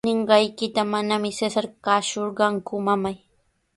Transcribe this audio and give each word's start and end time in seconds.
Ninqaykita 0.07 0.81
manami 0.93 1.29
Cesar 1.39 1.65
kaasurqanku, 1.85 2.75
mamay. 2.87 3.17